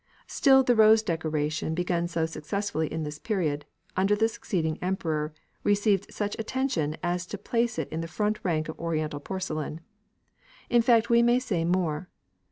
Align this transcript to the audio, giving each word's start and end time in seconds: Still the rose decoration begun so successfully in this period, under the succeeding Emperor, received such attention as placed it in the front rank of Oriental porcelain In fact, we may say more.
Still 0.25 0.63
the 0.63 0.75
rose 0.75 1.03
decoration 1.03 1.75
begun 1.75 2.07
so 2.07 2.25
successfully 2.25 2.91
in 2.91 3.03
this 3.03 3.19
period, 3.19 3.65
under 3.95 4.15
the 4.15 4.27
succeeding 4.27 4.79
Emperor, 4.81 5.31
received 5.63 6.11
such 6.11 6.35
attention 6.39 6.97
as 7.03 7.27
placed 7.27 7.77
it 7.77 7.87
in 7.89 8.01
the 8.01 8.07
front 8.07 8.39
rank 8.43 8.67
of 8.67 8.79
Oriental 8.79 9.19
porcelain 9.19 9.79
In 10.71 10.81
fact, 10.81 11.11
we 11.11 11.21
may 11.21 11.37
say 11.37 11.63
more. 11.65 12.09